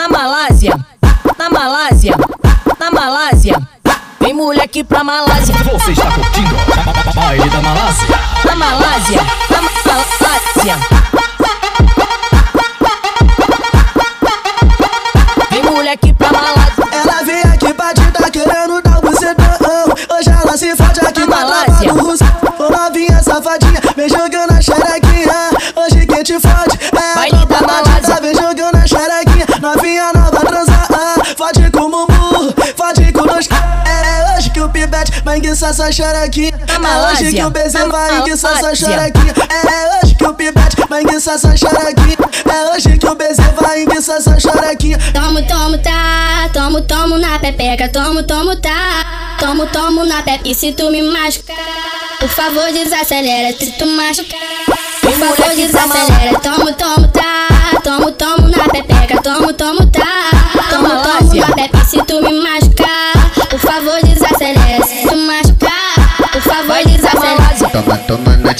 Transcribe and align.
na 0.00 0.08
Malásia, 0.08 0.74
na 1.36 1.50
Malásia, 1.50 2.16
na 2.78 2.90
Malásia. 2.90 3.60
Vem 4.18 4.32
moleque 4.32 4.82
pra 4.82 5.04
Malásia. 5.04 5.54
Você 5.54 5.92
está 5.92 6.10
curtindo 6.10 6.54
baile 7.14 7.50
da 7.50 7.60
Malásia. 7.60 8.06
Na 8.46 8.56
Malásia, 8.56 9.20
na 9.50 9.60
Malásia. 9.60 10.78
Vem 15.50 15.62
moleque 15.64 16.14
pra 16.14 16.32
Malásia. 16.32 16.84
Ela 16.92 17.22
vem 17.22 17.42
aqui 17.42 17.74
pra 17.74 17.92
te 17.92 18.10
tá 18.10 18.30
querendo 18.30 18.80
dar 18.80 19.00
bucetão. 19.02 20.16
Hoje 20.16 20.30
ela 20.30 20.56
se 20.56 20.74
fode 20.76 21.00
aqui 21.00 21.20
Na 21.20 21.26
Malásia. 21.26 21.92
Ô 21.92 22.70
novinha 22.70 23.22
safadinha, 23.22 23.80
vem 23.94 24.08
jogando 24.08 24.52
a 24.52 24.62
xerequinha. 24.62 25.50
Hoje 25.76 26.06
quem 26.06 26.22
te 26.22 26.40
fode 26.40 26.78
é 26.96 27.39
vai 35.30 35.38
enguiçar 35.38 35.70
essa 35.70 35.92
xerequinha. 35.92 36.52
Na 36.80 36.88
É 36.88 37.12
hoje 37.12 37.32
que 37.32 37.42
o 37.44 37.50
BZ 37.50 37.72
Na 37.74 37.86
vai 37.86 38.18
enguiçar 38.18 38.52
essa 38.52 38.62
Malásia. 38.62 38.88
xerequinha. 38.88 39.34
É 39.48 40.04
hoje 40.04 40.14
que 40.16 40.24
o 40.26 40.34
pivete 40.34 40.76
vai 40.88 41.02
enguiçar 41.02 41.34
essa 41.34 41.56
xerequinha. 41.56 42.16
É 42.52 42.70
hoje 42.74 42.98
que 42.98 43.06
o 43.06 43.14
BZ 43.14 43.38
vai 43.60 43.82
enguiçar 43.82 44.16
essa 44.16 44.40
xerequinha. 44.40 44.98
Tomo, 45.14 45.42
tomo, 45.46 45.78
tá. 45.78 46.50
Tomo, 46.52 46.80
tomo 46.82 47.18
na 47.18 47.38
pepeca. 47.38 47.88
Tomo, 47.88 48.22
tomo, 48.24 48.56
tá. 48.56 49.36
Tomo, 49.38 49.66
tomo 49.66 50.04
na 50.04 50.20
pepe. 50.22 50.50
E 50.50 50.54
se 50.54 50.72
tu 50.72 50.90
me 50.90 51.00
machucar, 51.02 51.56
por 52.18 52.28
favor, 52.28 52.72
desacelera. 52.72 53.56
Se 53.56 53.70
tu 53.78 53.86
machucar, 53.86 54.40
por 55.00 55.12
favor, 55.12 55.54
desacelera. 55.54 56.40
Tomo, 56.40 56.72
tomo, 56.72 57.08
tá. 57.08 57.80
Tomo, 57.84 58.10
tomo 58.12 58.48
na 58.48 58.64
pepeca. 58.68 59.22
Tomo, 59.22 59.52
tomo, 59.52 59.86
tá. 59.86 60.00
Tomo, 60.70 60.88
tomo 60.88 60.98
Malásia. 60.98 61.46
na 61.48 61.54
pepe. 61.54 61.78
E 61.78 61.84
se 61.86 62.02
tu 62.04 62.20
me 62.20 62.32
machucar, 62.42 62.59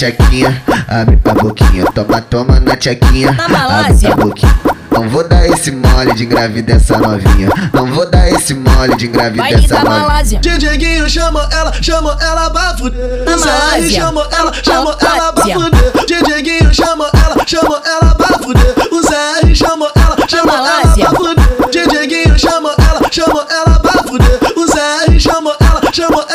tchequinha, 0.01 0.62
abre 0.89 1.19
a 1.27 1.34
boquinha. 1.34 1.84
Toma, 1.93 2.20
toma 2.23 2.59
na 2.61 2.75
tchequinha, 2.75 3.33
Na 3.33 3.45
abre 3.45 3.56
Malásia. 3.59 4.12
a 4.12 4.17
boquinha. 4.17 4.61
Não 4.91 5.09
vou 5.09 5.27
dar 5.29 5.47
esse 5.47 5.70
mole 5.70 6.15
de 6.15 6.25
engravidar 6.25 6.77
essa 6.77 6.97
novinha. 6.98 7.48
Não 7.73 7.87
vou 7.87 8.11
dar 8.11 8.28
esse 8.31 8.55
mole 8.55 8.97
de 8.97 9.06
engravidar 9.06 9.47
Baile 9.51 9.65
essa 9.65 9.75
novinha. 9.84 10.01
Malásia. 10.01 10.41
DJ 10.41 10.77
Guinho 10.78 11.09
chama 11.09 11.48
ela, 11.53 11.73
chama 11.83 12.17
ela 12.21 12.51
pra 12.51 12.77
fuder. 12.78 13.01
Zé 13.27 13.37
Malásia. 13.47 14.01
chama 14.01 14.28
ela, 14.33 14.53
chama 14.62 14.97
Na 15.03 15.17
ela 15.17 15.33
pra 15.33 15.45
fuder. 15.45 15.93
DJ 16.06 16.43
Guinho 16.43 16.75
chama 16.75 17.11
ela, 17.25 17.47
chama 17.47 17.83
ela 17.87 18.15
pra 18.15 18.39
fuder. 18.39 18.75
O 18.91 19.03
Zé 19.03 19.55
chama 19.55 19.87
ela, 19.97 20.17
chama 20.28 20.53
ela 20.55 20.81
pra 20.97 21.11
fuder. 21.15 21.45
DJ 21.71 22.06
Guinho 22.06 22.39
chama 22.39 22.75
ela, 22.78 23.01
chama 23.11 23.47
ela 23.51 23.78
pra 23.78 24.03
fuder. 24.03 24.39
O 24.56 24.67
Zé 24.67 25.19
chama 25.19 25.55
ela, 25.61 25.93
chama 25.93 26.27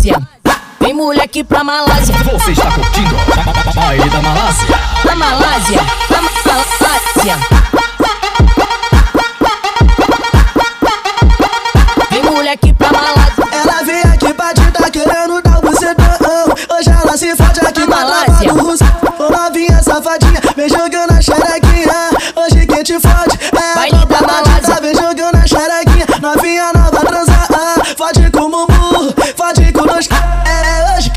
Malásia. 0.00 0.28
Vem 0.80 0.94
moleque 0.94 1.44
pra 1.44 1.62
Malásia. 1.62 2.14
Você 2.32 2.52
está 2.52 2.70
curtindo 2.70 3.14
baile 3.74 4.08
da 4.08 4.22
Malásia. 4.22 4.78
Na 5.04 5.14
Malásia, 5.14 5.80
na 6.08 6.22
Malásia. 6.22 7.38
Vem 12.10 12.22
moleque 12.22 12.72
pra 12.72 12.90
Malásia. 12.92 13.44
Ela 13.52 13.82
vem 13.82 14.00
aqui 14.00 14.32
pra 14.32 14.54
te 14.54 14.70
tá 14.70 14.90
querendo 14.90 15.42
dar 15.42 15.60
bucetão. 15.60 16.54
Hoje 16.78 16.90
ela 16.90 17.16
se 17.18 17.36
fode 17.36 17.60
aqui 17.60 17.80
Na 17.80 17.96
Malásia. 17.96 18.52
novinha 19.30 19.82
safadinha, 19.82 20.40
vem 20.56 20.68
jogando 20.68 21.12
a 21.12 21.20
xerequinha. 21.20 21.49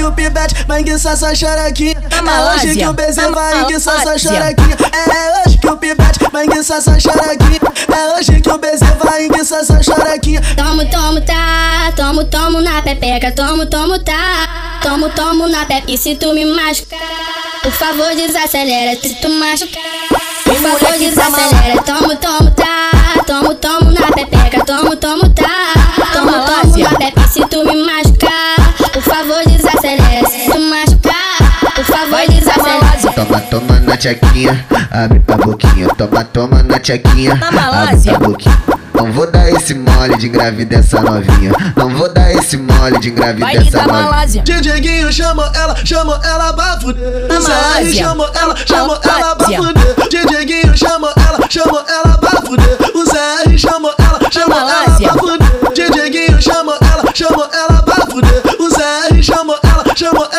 Que 0.04 0.08
o 0.08 0.12
pivete 0.12 0.66
vai 0.68 0.82
enguiçar 0.82 1.14
essa 1.14 1.34
xerequinha. 1.34 1.96
É 1.96 2.56
hoje 2.56 2.76
que 2.76 2.86
o 2.86 2.94
Na 2.94 3.30
vai 3.30 3.62
enguiçar 3.62 4.02
essa 4.02 4.20
xerequinha. 4.20 4.78
É 4.92 5.48
hoje 5.48 5.58
que 5.58 5.68
o 5.70 5.78
pivete 5.78 6.20
vai 6.32 6.46
enguiçar 6.46 6.78
essa 6.78 7.00
xerequinha. 7.00 7.60
É 7.88 8.14
hoje 8.14 8.42
que 8.42 8.50
o 8.50 8.58
BZ 8.58 8.82
vai 9.02 9.26
enguiçar 9.26 9.60
essa 9.62 9.82
xerequinha. 9.82 10.42
Tomo, 10.58 10.86
tomo, 10.90 11.22
tá. 11.22 11.94
Tomo, 11.96 12.26
tomo 12.26 12.60
na 12.62 12.82
pepeca. 12.82 13.32
Tomo, 13.32 13.66
tomo, 13.66 13.98
tá. 14.00 14.80
Tomo, 14.82 15.10
tomo 15.10 15.48
na 15.48 15.66
pepe. 15.66 15.94
E 15.94 15.98
se 15.98 16.16
tu 16.16 16.34
me 16.34 16.44
machucar, 16.46 17.00
por 17.62 17.72
favor, 17.72 18.14
desacelera. 18.16 19.00
Se 19.00 19.16
tu 19.22 19.30
machucar, 19.30 19.84
por 20.44 20.56
favor, 20.56 21.00
desacelera. 21.00 21.82
Tomo, 21.84 22.16
tomo, 22.18 22.52
tá. 22.52 23.24
Tomo, 23.26 23.56
tomo 23.56 23.92
na 23.92 24.08
pepeca. 24.12 24.66
Tomo, 24.66 24.98
tomo, 24.98 25.30
tá. 25.30 25.53
Tchequinha, 34.04 34.66
abre 34.92 35.22
a 35.32 35.38
boquinha. 35.38 35.88
Toma, 35.96 36.24
toma 36.26 36.62
na 36.64 36.78
tchequinha, 36.78 37.36
Na 37.36 37.48
abre 37.48 37.60
Malásia. 37.62 38.16
a 38.16 38.20
boquinha. 38.20 38.58
Não 38.94 39.12
vou 39.12 39.30
dar 39.32 39.50
esse 39.50 39.74
mole 39.74 40.18
de 40.18 40.28
engravidar 40.28 40.80
essa 40.80 41.02
novinha. 41.02 41.52
Não 41.76 41.90
vou 41.90 42.14
dar 42.14 42.32
esse 42.34 42.58
mole 42.58 43.00
de 43.00 43.12
Baile 43.12 43.68
essa 43.68 43.78
da 43.80 43.88
novinha. 43.88 44.04
Malásia. 44.04 44.42
DJ 44.44 44.80
Guinho 44.82 45.12
chama 45.12 45.52
ela, 45.56 45.76
chama 45.86 46.20
ela 46.24 46.54
pra 46.54 46.80
fuder. 46.82 47.28
Zé 47.42 47.50
Malásia. 47.50 48.04
chama 48.04 48.32
ela, 48.36 48.56
chama 48.66 49.00
Na 49.06 49.20
ela 49.20 49.36
pra 49.36 49.48
fuder. 49.48 49.96
DJ 50.10 50.46
Guinho 50.46 50.78
chama 50.78 51.14
ela, 51.28 51.40
chama 51.50 51.86
ela 51.90 52.18
pra 52.18 52.42
fuder. 52.42 52.78
O 52.94 53.06
Zé 53.06 53.58
chama 53.58 53.94
ela, 54.00 54.20
chama 54.32 54.56
ela 54.56 54.66
Malásia. 54.66 55.10
pra 55.10 55.18
fuder. 55.20 55.48
DJ 55.74 56.10
Guinho 56.10 56.42
chama 56.42 56.78
ela, 56.82 57.04
chama 57.14 57.50
ela 57.54 57.82
pra 57.82 58.06
fuder. 58.06 58.42
O 58.60 58.70
Zé 58.70 59.22
chama 59.22 59.56
ela, 59.64 59.96
chama 59.96 60.30
ela 60.32 60.33